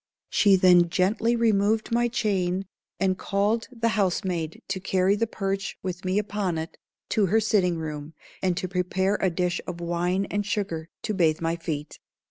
[0.31, 2.65] She then gently removed my chain,
[2.99, 7.39] and called the house maid to carry the perch, with me upon it, to her
[7.39, 11.99] sitting room, and to prepare a dish of wine and sugar to bathe my feet.